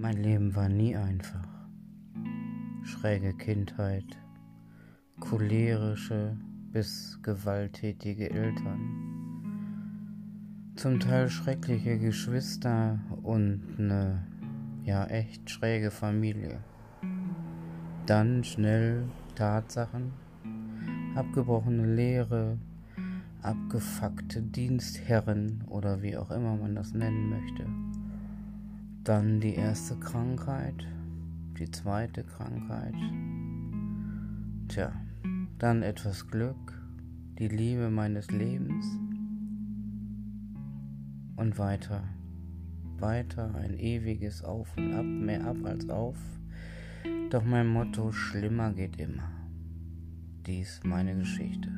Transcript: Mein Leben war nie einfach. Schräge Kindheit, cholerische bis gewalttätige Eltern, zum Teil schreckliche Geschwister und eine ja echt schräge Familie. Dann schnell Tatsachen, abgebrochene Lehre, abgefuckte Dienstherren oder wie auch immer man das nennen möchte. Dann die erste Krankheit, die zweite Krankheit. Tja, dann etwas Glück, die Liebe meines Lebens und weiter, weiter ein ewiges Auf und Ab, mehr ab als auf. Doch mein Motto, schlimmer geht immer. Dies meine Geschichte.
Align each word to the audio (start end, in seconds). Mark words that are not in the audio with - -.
Mein 0.00 0.22
Leben 0.22 0.54
war 0.54 0.68
nie 0.68 0.94
einfach. 0.94 1.48
Schräge 2.84 3.34
Kindheit, 3.34 4.06
cholerische 5.18 6.36
bis 6.72 7.18
gewalttätige 7.20 8.30
Eltern, 8.30 8.78
zum 10.76 11.00
Teil 11.00 11.28
schreckliche 11.28 11.98
Geschwister 11.98 13.00
und 13.24 13.60
eine 13.76 14.24
ja 14.84 15.04
echt 15.06 15.50
schräge 15.50 15.90
Familie. 15.90 16.60
Dann 18.06 18.44
schnell 18.44 19.02
Tatsachen, 19.34 20.12
abgebrochene 21.16 21.92
Lehre, 21.96 22.56
abgefuckte 23.42 24.42
Dienstherren 24.42 25.64
oder 25.66 26.02
wie 26.02 26.16
auch 26.16 26.30
immer 26.30 26.54
man 26.54 26.76
das 26.76 26.94
nennen 26.94 27.30
möchte. 27.30 27.66
Dann 29.08 29.40
die 29.40 29.54
erste 29.54 29.96
Krankheit, 29.96 30.86
die 31.58 31.70
zweite 31.70 32.24
Krankheit. 32.24 32.92
Tja, 34.68 34.92
dann 35.58 35.82
etwas 35.82 36.28
Glück, 36.28 36.78
die 37.38 37.48
Liebe 37.48 37.88
meines 37.88 38.30
Lebens 38.30 38.84
und 41.36 41.56
weiter, 41.56 42.04
weiter 42.98 43.54
ein 43.54 43.78
ewiges 43.78 44.44
Auf 44.44 44.76
und 44.76 44.92
Ab, 44.92 45.06
mehr 45.06 45.42
ab 45.46 45.56
als 45.64 45.88
auf. 45.88 46.18
Doch 47.30 47.44
mein 47.44 47.68
Motto, 47.68 48.12
schlimmer 48.12 48.74
geht 48.74 49.00
immer. 49.00 49.30
Dies 50.46 50.82
meine 50.84 51.16
Geschichte. 51.16 51.70